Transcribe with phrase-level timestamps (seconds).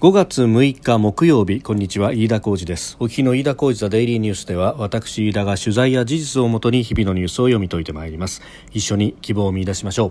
[0.00, 2.96] 5月6日木曜日こんにちは飯田浩二です。
[3.00, 8.40] お聞きの飯田浩二ザデイリーニュースでは私飯田が取材や事実をもとに日々のニュースを読み解いてまいります。
[8.72, 10.10] 一緒に希望を見出しましょう。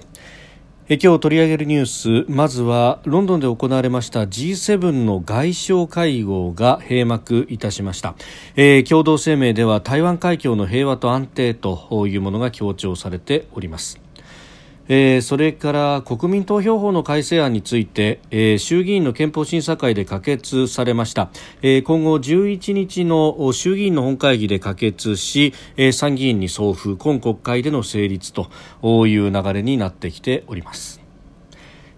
[0.90, 8.16] え今日取り上げるニュースまずはロンドンで行われました G7 の外相会合が閉幕いたしました、
[8.56, 14.00] えー、共同声明では台湾海峡の平和と安定というものが強調されております。
[14.90, 21.30] えー、それから国民投票法の改正案について、えー、衆議院の憲法審査会で可決されました、
[21.62, 28.50] えー、今後11日の衆議院の本会議で可決し、えー、参議院に送付今国会での成立と
[29.08, 30.99] いう流れになってきております。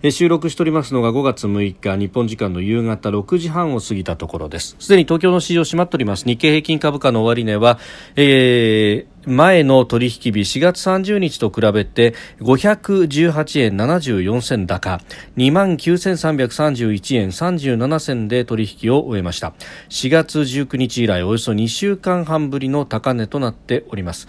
[0.10, 4.76] 収録しておりますのが5月6日日本時間の夕方6時半を過ぎたところです。
[4.80, 6.26] すでに東京の市場閉まっております。
[6.26, 7.77] 日経平均株価の終値は、
[8.16, 15.00] えー、前の取引日4月30日と比べて518円74銭高
[15.38, 19.54] 2万9331円37銭で取引を終えました。
[19.90, 24.27] 4月19日以来およそ2週間半ぶりの高値となっております。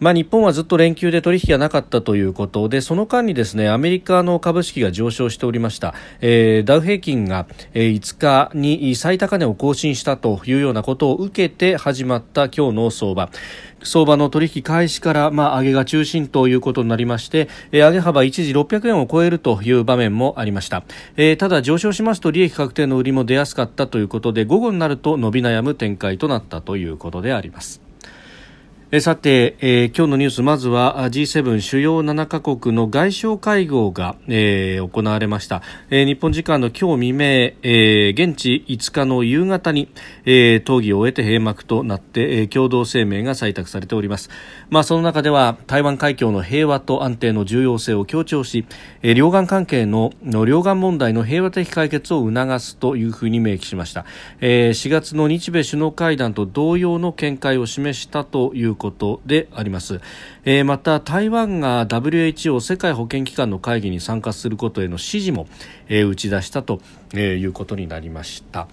[0.00, 13.30] まあ、日本はずっと連休で取引がなかったということでその間にですねアメリカの株式が上昇しておりました、えー、ダウ平均が、えー、5日に最高値を更新したというようなことを受けて始まった今日の相場。
[13.86, 20.84] 相場の取引開始から、まあ、上げが中心ということになりまして、えー、上げ幅一時600円を超えるという場面もありました、
[21.16, 27.83] えー、ただ上昇しますと利益確定の売りも出やすかったということで午後になると伸び悩む展開となったということであります。
[28.96, 37.24] えさて、えー、今日のニュースまずは G7 主要7カ国の外相会合が、えー、行われました、えー、日本時間の今日未明、
[37.64, 39.88] え現地5日の夕方に、
[40.24, 44.30] え討議を終えて閉幕となって、え共同声明が採択されております、
[44.70, 48.64] まあ、その中では台湾海峡の平和と安定の重要性を強調し、
[49.02, 54.04] え両岸関係のの両岸問題の平和的解決を促すというふうに明記しました、
[54.40, 58.83] え4月の日米首脳会談と同様の見解を示したということ
[59.24, 60.00] であります、
[60.44, 65.46] えー、また台湾が WHO 世界保健機関の会議に参加することへの支持も、
[65.88, 66.80] えー、打ち出したと
[67.14, 68.66] いうことになりました。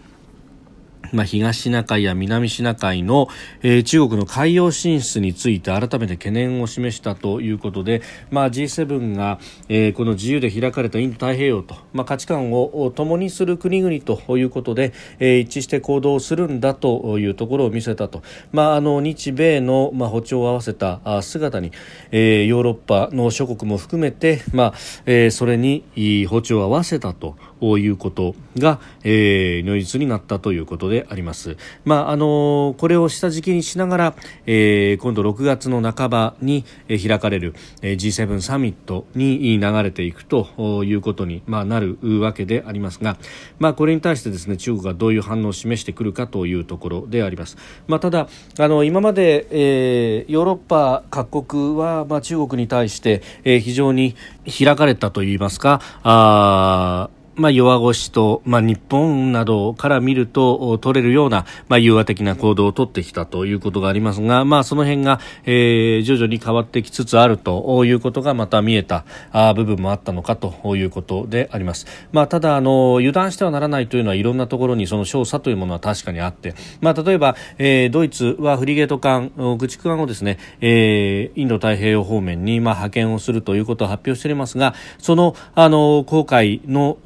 [1.11, 3.27] まあ、東シナ海や南シナ海の、
[3.61, 9.39] えー、中国の海洋進出について改めて懸念を示したということで、まあ、G7 が、
[9.69, 18.21] えー、この自由で開かれたインド太平洋と、まあ、価値観を共にする国々ということで、えー、一致して行動するんだというところを見せたと、
[18.51, 21.71] まあ、あの日米の、まあ、歩調を合わせた姿に、
[22.11, 24.73] えー、ヨーロッパの諸国も含めて、まあ
[25.05, 25.83] えー、それに
[26.27, 27.35] 歩調を合わせたと。
[27.61, 31.57] いうことが、えー、如実になったということであります。
[31.85, 43.17] まああのこれを下敷きにしながら、えー、今度6月の半ばに開かれる G7 サミットに流れていくということに、まあ、なるわけでありますが、
[43.59, 47.57] まあ、これに対してですね中国がどういう反応を示してくるかというところであります。
[47.87, 48.27] まあ、ただ
[48.59, 57.09] あの今まで、えー、ヨーロッパ各国は、まあ、中国に対して、えー、非常に開かれたといいますかあ
[57.41, 71.87] まあ、弱腰と、まあ、日本などから見ると取れるような、まあ、融和的な行動を取ってきたということがありますが、まあ、その辺が、えー、徐々に変わってきつつあるということがまた見えたあ部分もあったのかということであります。
[72.11, 86.97] まあ、ただあの油断してはならないというのはいろんなところにその少佐というものは確かにあって、まあ、例えば、えー、ドイツはフリゲート艦駆逐艦をですね、えー、インド太平洋方面に、まあ、派遣をするということを発表していますがそのあの航海の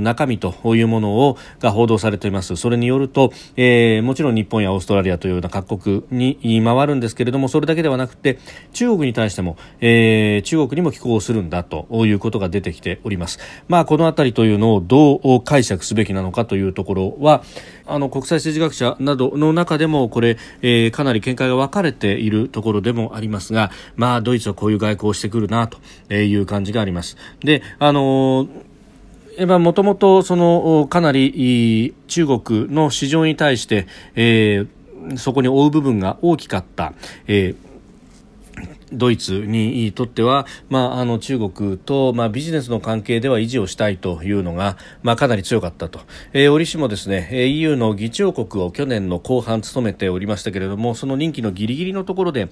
[0.00, 8.38] 中身というものをが報道されていますそれによると、えー、もちろん日本やオーストラリアというような各国に回るんですけれどもそれだけではなくて
[8.72, 17.42] 中国に対しても、えー、中国にも寄港するんだということが出てきております、まあ、このあたりというのをどう解釈すべきなのかというところは
[17.86, 27.16] あの国際政治学者などの中でもこれ、えー、かなり見解が分かれているところでもありますが、まあ、ドイツはこういう外交をしてくるなという感じがあります。
[27.40, 28.73] であのー
[29.38, 36.94] もともとそのかなり中国の市場に対して、えー、そこに追う部分が大きかった、
[37.26, 37.73] えー
[38.92, 46.00] ドイツにとっては、まあ、あの中国と、まあ、ビジネスの関係では維持をしたいというのが、まあ、かなり強かったと、
[46.32, 52.48] えー、折しもですね EU の議長国を去年の後半務めておりましたけれどもその任期のギリギリのところで、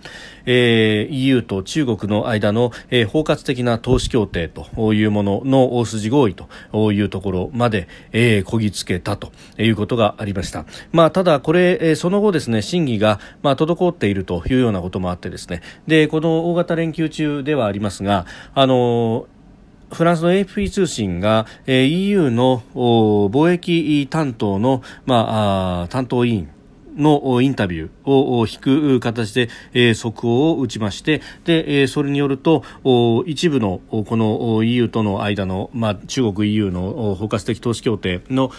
[0.46, 15.62] えー、EU と中国の間の、えー、包括的な投資協定というものの大筋合意というところまで、えー、こぎつけたということがありました、まあ、ただこれ、えー、その後ですね審議が、まあ、滞っているというようなこともあってですね。
[15.86, 18.24] でこの大型連休中ではありますが
[18.54, 19.26] あの
[19.92, 26.48] フランスの AFP 通信が、え、EU の貿易担当の、まあ、担当委員
[26.96, 32.64] のインタビューを引く形で、えー、速報を打ちましてで、え、それによると
[33.26, 38.50] 一部のこの EU との間の、まあ、中国 EU の包括的投資協定の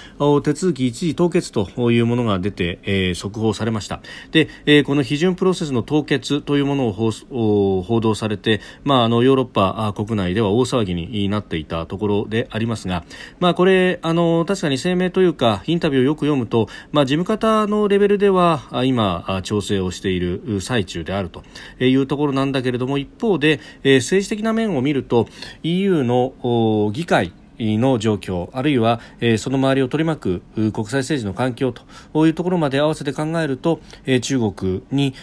[0.42, 4.02] 手続き一時凍結というものが出て、え、速報されました。
[4.32, 13.04] で、え、この批准プロセスの凍結というものを報道されて、まあ、あのヨーロッパ国内では大騒ぎになっていたところでありますが、
[13.40, 21.44] まあ、これあの確かに声明というかインタビューをよく読むと、まあ、事務方のレベルででは今調整をしている最中であると
[21.82, 25.28] いうところなんだけれども一方で政治的な面を見ると
[25.62, 26.32] EU の
[26.94, 29.02] 議会の状況あるいは、
[29.38, 33.82] その周りを取り巻く国際政治の環境というところまで合わせて考えると、
[34.22, 35.14] 中国に、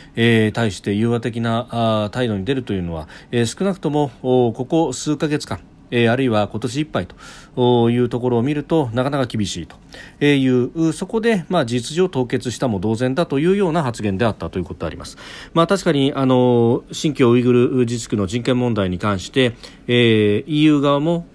[0.52, 3.08] 対して融和的な態度に出るというのは、
[3.46, 7.08] 少なくともここ数ヶ月間えー、あるいは今年いっぱい
[7.56, 9.76] というところを見るとなかなか厳しいと
[10.24, 15.16] いうそこで、まあ、事実上凍結したも同然だというような発言であったということであります。
[15.52, 19.56] まあ、確かにあの新疆ウイグル自治区の人権問題に関して、
[19.86, 21.26] えー、EU 側も、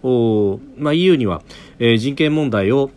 [0.77, 1.41] まあ、EU には、
[1.79, 2.91] えー、人権問題を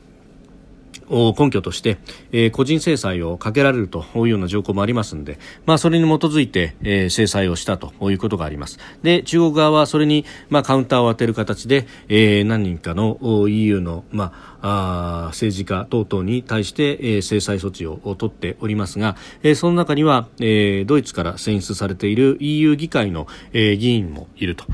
[1.10, 1.98] 根拠として、
[2.32, 8.78] えー、個人制裁をかけられるというような条項もありますので、まあ、それに基づいて、えー、制裁をしたということがあります。
[9.02, 13.18] で中国側はそれに、まあ、カウンターを当てる形で、えー、何人かの
[13.48, 24.64] EU の、まああ政治家等々に対して、えー、制裁措置を取っておりますが、えー、その中には、えー、ドイツから選出されている EU 議会の、えー、議員もいると。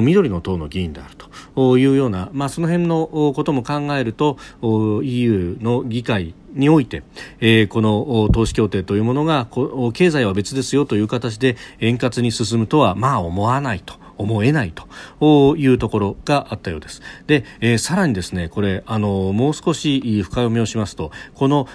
[0.00, 1.14] 緑の党の議員である
[1.54, 7.02] というような、まあ、その辺のことも考えると EU の議会において、
[7.40, 9.46] えー、この投資協定というものが
[9.92, 13.99] 経済は別ですよという形で円滑に進むとはまあ思わないと。
[14.20, 14.72] 思えない
[15.20, 17.02] というところがあったようです。
[17.26, 21.66] で、えー、さらにですね、これ、あの、もう少し深読みをしますと、この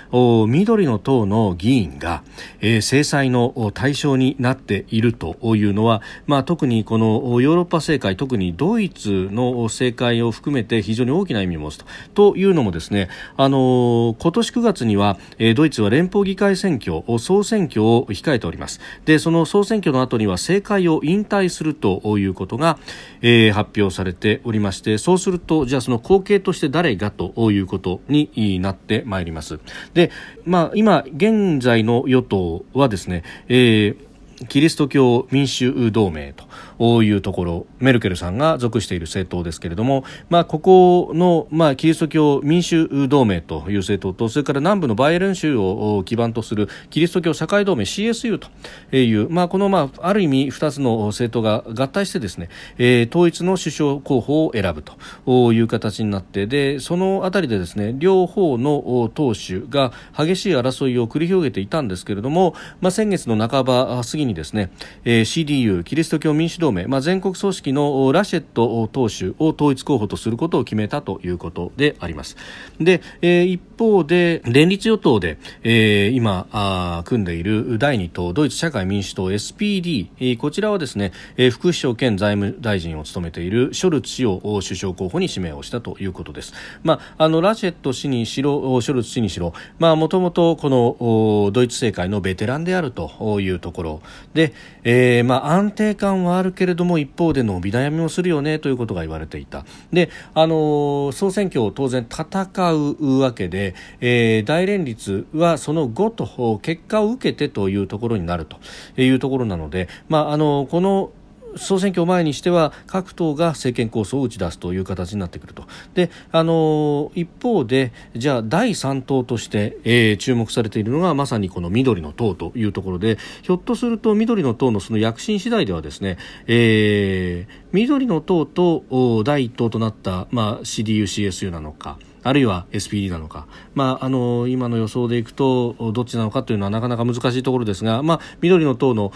[0.47, 2.23] 緑の党の議員が、
[2.61, 11.85] えー、制裁の対象になっているというのは、まあ、特にこのヨーロッパ政界、特にドイツの政界を含めて非常に大きな意味を持つと。
[12.13, 18.79] というのもですね、あの、今年9月には、えー、ドイツは連邦議会選挙、総選挙を控えております。
[19.05, 22.77] で、その総選挙の後には政界を引退するということが、
[23.21, 29.59] えー、発表されておりましてそうするとじゃあその後継として誰がということになってまいります。
[29.93, 30.11] で、
[30.45, 34.15] まあ、今現在の与党はですね、えー
[34.49, 36.43] キリスト教民主同盟と
[36.79, 48.49] いうところメルケルさんが属している政党ですけれども、まあ、ここの、まあ、キリスト教民主同盟という政党とそれから南部のバイエルン州を基盤とするキリスト教社会同盟 CSU と
[48.95, 64.71] いう、まあ、この、まあ、ある意味2つの政党が合体してですね、えー、統一の首相候補を選ぶという形になってでそのあたりでですね両方の党首が激しい争いを繰り広げていたんですけれども、まあ、先月の半ば過ぎにですね、
[65.03, 72.37] えー、CDU キリスト教民主同盟、まあ、全国組織のラシェット党首を統一候補とすることを決めたということであります。
[72.79, 86.53] で、えー、一方で連立与党で、えー、今あ組んでいる第2党ドイツ社会民主党 SPD、えー、こちらはですね、えー、副首相兼財務大臣を務めているショルツ氏を首相候補に指名をしたということです、
[86.83, 94.01] まあ、あのラシェット氏にしろショルツ氏にしろまあもともとこのドイツ政界のベテランであるというところ。
[94.33, 94.53] で、
[94.83, 99.65] えー、まあ、安定感はあるけれども一方で伸び悩みもするよねということが言われていた。
[99.91, 108.57] で、あの、総選挙を当然戦うわけで、えー、大連立はその後と結果を受けてというところになると
[109.01, 111.11] いうところなので、まあ、あのこの
[111.55, 115.63] 総選挙を前にしては各党が政権構想を打ち出すという形になってくると。
[115.93, 128.83] であの一方でじゃあ第3党として、えー、注目されているのがまさにこの緑の党というところでひょっとすると緑の党のその躍進次第ではですね、えー、緑の党と
[129.23, 139.11] 第1党となった、まあ、CDU、CSU なのかあるいは SPD なのか、まあ、あの今の予想でいくとどっちなのかというのはなかなか難しいところですが、まあ、緑の党の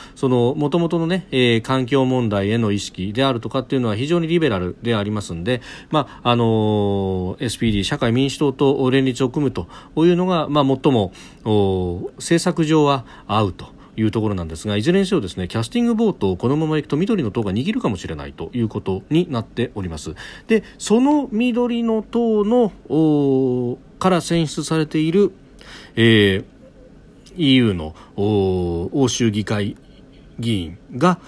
[0.54, 11.12] もともとの、ねえー、環境問題への意識であるとかっていうのは非常にリベラルでありますので、まああの SPD 社会民主党と連立を組むというのが、まあ、最も
[11.44, 13.78] 政策上は合うと。
[14.00, 20.15] いうところなんですがいずれにせよですねキャスティングボートをこのままいくと緑の党が握るかもしれないということになっております。
[20.48, 25.34] でその緑の党のから選出されている、
[25.96, 26.46] えー、
[27.36, 29.75] EU の欧州議会
[30.39, 31.20] 議員が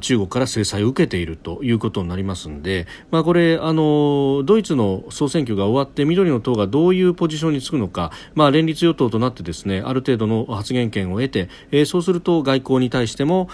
[0.00, 13.48] 中国から制裁を受けているということになりますので、まあ、これあのドイツの総選挙が終わって緑の党がどういうポジションにつくのか、まあ、連立与党となってですねある程度の発言権を得て、えー、そうすると外交に対しても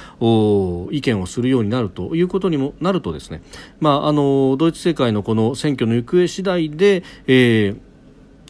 [0.91, 3.43] 意見をするようになるということにもなるとですね、
[3.81, 7.90] まあ、あのドイツ政界のこの選挙の行方次第で、えー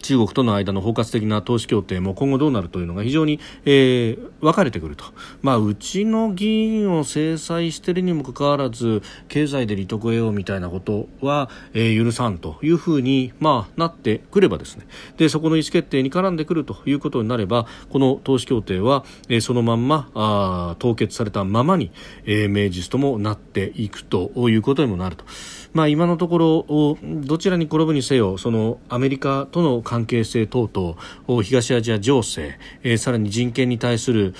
[0.02, 5.04] 中国との間の包括的な投資協定も今後どうなるというのが非常に、えー、分かれてくると、
[5.42, 21.92] まあ、うちの議員を制裁しているにもかかわらず経済で利得を得ようみたいなことは、えー、許さんというふうに、まあ、なってくればですねでそこの意思決定に絡んでくるということになればこの投資協定は、えー、そのまんまあ凍結されたままに、
[22.25, 25.25] えー、名実ともなっていくということにもなると。
[25.73, 34.35] まあ、今のところどちらに転ぶにせよそのアメリカとの関係性等々東アジア情勢、えー、さらに人権に対する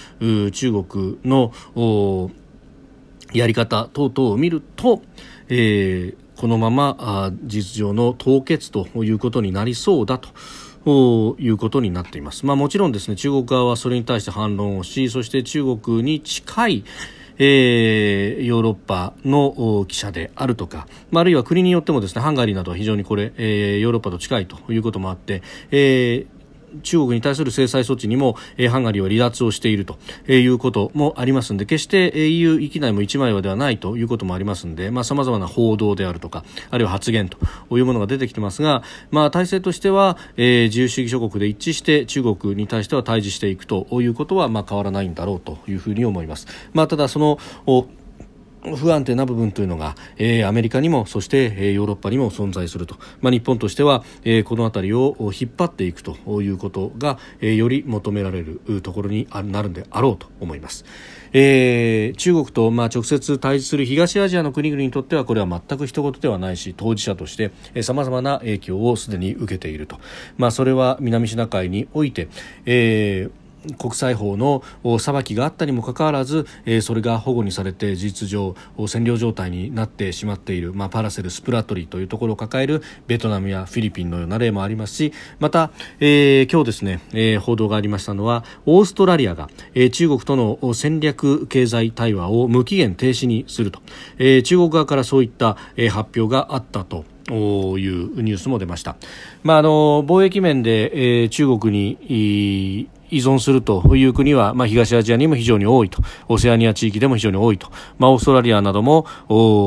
[0.53, 1.53] 中国の
[3.33, 5.03] やり方等々を見ると、
[5.49, 10.29] えー、このまま実上の凍結ということになりそうだと。
[10.87, 12.47] いうことになっています。
[12.47, 16.85] まあ、もちろんですね中国側はそれに対して反論をしそして中国に近い
[17.42, 26.39] えー、ヨーロッパの記者であるとか、まあ、あるいは国によってもですねハンガリーなどは非常にこれ、えー、ヨーロッパと近いということもあって、えー
[26.83, 37.39] 中国に対する制裁措置にも、えー、ハンガリーは離脱をしていると、えー、いうこともありますので決して EU 域内も一枚岩ではないということもありますのでさまざ、まな報道であるとかあるいは発言と
[37.77, 46.47] いうものが出てきてますが、まあ、体制としては、えー、自由主義諸国で一致して中国に対しては対峙していくということは、まあ、変わらないんだろうというふうに思います。
[46.73, 47.39] まあ、ただその
[48.62, 60.85] 不安定な部分というのが、えー、アメリカにもそして、えー、ヨーロッパにも存在すると、まあ、日本としては、えー、この辺りを引っ張っていくということが、えー、より求められるところになるんであろうと思います。
[61.33, 67.52] えー、中国とまあ直接対峙する東アジアの国々にとってはこれは全く一言ではないし当事者として
[67.83, 69.99] さまざまな影響をすでに受けていると、
[70.38, 72.29] まあ、それは南シナ海において、
[72.67, 73.40] えー
[73.79, 74.62] 国際法の
[74.99, 93.81] 裁きがあったにもかかわらず、えー、それが保護にされて事実上占領状態になってしまっている、まあ、パラセルスプラトリーというところを抱えるベトナムやフィリピンのような例もありますしまた、えー、今日ですね、えー、報道がありましたのはオーストラリアが、えー、中国との戦略経済対話を無期限停止にすると、
[94.19, 98.97] えー、中国側からそういった、えー、発表があったというニュースも出ました。
[99.45, 109.07] まあ、あの貿易面で、えー、中国に依存するという国は、まあ、東アジアにも非常に多いとオセアニア地域でも非常に多いと、まあ、オーストラリアなども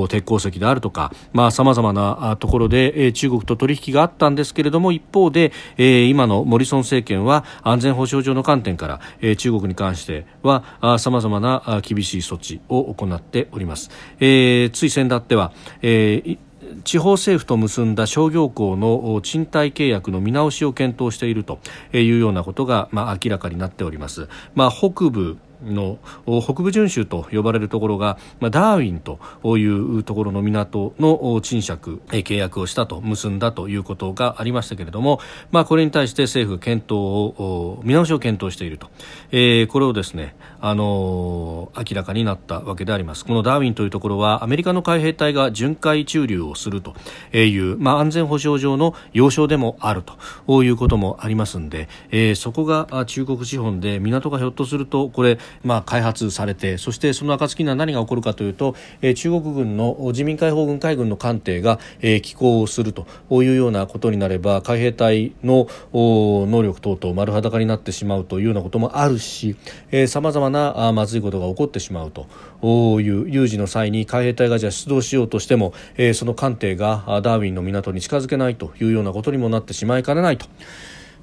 [0.09, 1.11] 鉄鉱石であるとか
[1.51, 10.63] さまざ、まなところで、えー、中国と取引があったんですけれども一方で、えー、今のモリソン政権は安全保障上の観点から、えー、中国に関しては
[10.99, 13.89] さまざまな厳しい措置を行っております。
[14.19, 16.37] えー、つい先だっては、えー
[16.83, 21.59] 地方政府と結んだ商業校の賃貸契約の見直しを検討していると
[21.93, 24.27] いうようなことが、まあ、明らかになっております。
[24.55, 35.19] まあ、北部の北部巡州と呼ばれるところが、まあ、ダーウィンというところの港の賃借契約をしたと結んだということがありましたけれども、
[35.51, 38.89] まあ、これに対して政府検討を見直しを検討していると、
[39.31, 43.25] えー、これをですね、あの、明らかになったわけであります。
[43.25, 46.95] このダーウィンというところはアメリカの海兵隊が巡回駐留をすると
[47.35, 50.03] いう、まあ、安全保障上の要衝でもある
[50.47, 69.55] ということもありますので、えー、そこが中国資本で港がひょっとするとこれまあ、開発されてそしてその暁には何が起こるかというと、え、中国軍の人民解放軍海軍の艦艇が、え、寄港をするというようなことになれば海兵隊の能力等々丸裸になってしまうというようなこともあるし
[70.07, 72.27] さまざまなあまずいことが起こってしまうと
[73.01, 80.45] いう有事の際に海兵隊がじゃ出動しようとしても、え、その艦艇がダーウィンの港に近づけないというようなことにもなってしまいかねないと。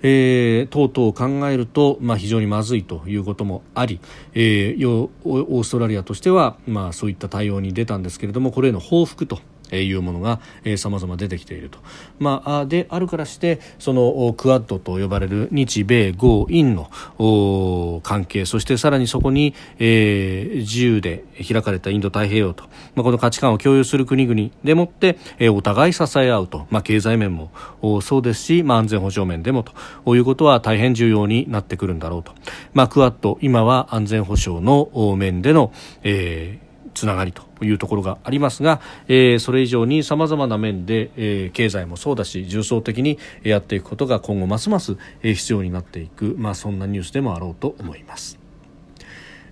[0.03, 4.01] えー、等々を考えると、まあ、非常にまずいということもあり、
[4.35, 9.41] えー、オーストラリアとしては、まあ、そういった対応に出たんですけれどもこれへの報復と
[9.77, 10.41] いうものが
[10.77, 11.79] さまざま出てきていると、
[12.19, 16.91] まあ、であるからしてそのクアッドと呼ばれる日米豪印の
[18.03, 27.51] 関係そしてさらにそこに、えー、自由で開かれたインド太平洋と、まあ、この価値観を共有する国々でもって、えー、お互い支え合うと、まあ、経済面も
[28.03, 29.73] そうですし、まあ、安全保障面でもと。
[30.15, 32.33] いうことは大変重要になってくるんだろうと、
[32.75, 35.73] まあ、クアッド今は安全保障の面での、
[36.03, 48.39] えーつながりというところがありますが、えー、それ以上にさまざまな面で、えー、経済もそうだし重層的にやっていくことが今後ますます必要になっていく、まあ、そんなニュースでもあろうと思います。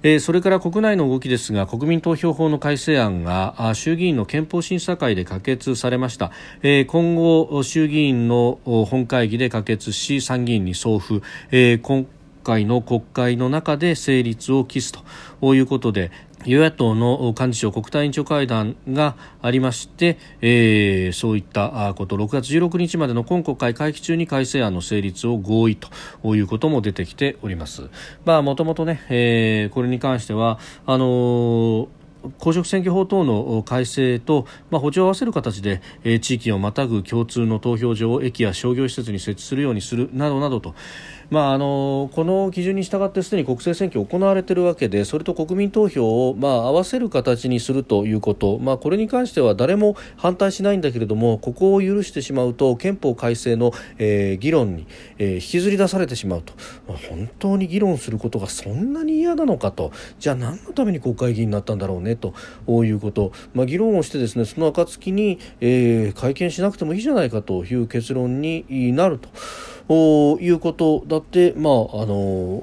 [0.02, 6.30] えそれから国内の動きですが国民投票法の改正案が衆議院の憲法審査会で可決されました、
[6.62, 12.06] え今後衆議院の本会議で可決し参議院に送付、え今
[12.42, 14.92] 回の国会の中で成立を期す
[15.40, 16.10] ということで
[16.44, 27.90] 与野党の幹事長国対委員長会談がありまして、えー、そういったこと6月16日までの今国会会期中に改正案の成立を合意ということも出てきております。
[28.24, 31.88] まあ、もともとね、えー、これに関してはあのー
[32.38, 40.74] 公職選挙法等の改正と、まあ、補助を合わせる形で、えー、地域をまたぐ共通の投票所を駅や商業施設に設置するようにするなどなどと、
[41.30, 54.86] まあ、あのこの基準に従ってすでに国政選挙行われているわけでそれと国民投票を、まあ、合わせる形にするということ、まあ、これに関しては誰も反対しないんだけれどもここを許してしまうと憲法改正の、えー、議論に、
[55.18, 56.54] えー、引きずり出されてしまうと、
[56.86, 59.92] 本当に議論することがそんなに嫌なのかと。
[60.18, 62.32] じゃあ何のために国会議員になったんだろうねと
[62.84, 69.28] いうこと、まあ、議論をしてですねその暁に、えー、会見しなくてもいいじゃないかという結論になると。
[69.94, 72.62] いうことだって、まあ、あの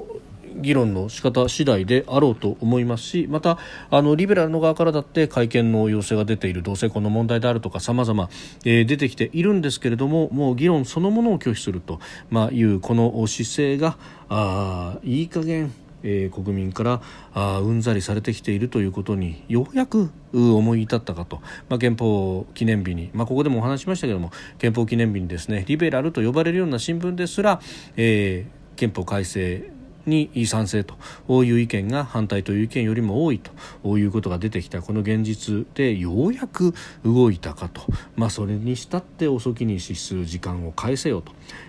[0.56, 3.58] 議論の仕方次第であろうと思いますしまた
[3.90, 8.30] あのリベラルの側からだって会見の要請が出ている同性婚の問題であるとかさまざま
[8.62, 17.02] 出てきているんですけれどももう議論そのものを拒否すると、まあ、いうこの姿勢があいい加減えー、国民から
[17.34, 27.60] あうんざりされてきているということにようやく思い至ったかと、まあ、憲法記念日に、まあ、ここでもお話しましたけども憲法記念日にですねリベラルと呼ばれるような新聞ですら、
[27.96, 29.76] えー、憲法改正
[30.06, 33.40] に賛成という意見が反対という意見よりも多い
[33.82, 34.80] ということが出てきた。
[34.80, 36.74] この現実でようやく
[37.04, 37.82] 動いたかと、
[38.14, 41.22] まあ、それにしたって遅きに資する時間を返せよ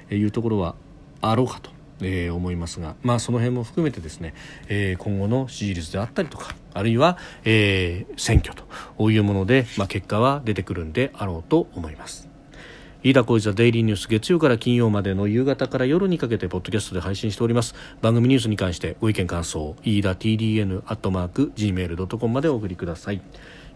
[0.07, 0.75] というところは
[1.21, 1.76] あろうかと。
[2.01, 4.33] えー、思いますが、まあ、その辺も含めてですね、
[4.67, 8.53] えー、今後の支持率であったりとかあるいは、えー、選挙
[8.97, 12.27] というもので、まあ、結果は出てくるんであろうと思います。
[13.03, 17.75] 飯田浩司ザデイリーニュース月曜から金曜までの夕方から夜にかけてポッドキャストで配信しております。
[18.01, 23.21] 番組ニュースに関してご意見感想飯田 TDN アットマーク Gmail.com までお送りください。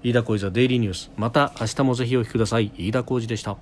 [0.04, 1.12] 飯田浩司ザデイリーニュース。
[1.18, 2.72] また明日もぜひお聞きください。
[2.76, 3.58] 飯田浩司でした。